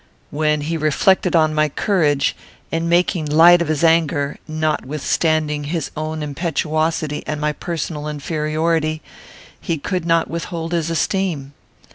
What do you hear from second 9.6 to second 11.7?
could not withhold his esteem.